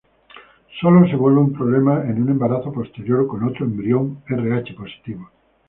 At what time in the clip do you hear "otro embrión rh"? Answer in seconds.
3.43-4.73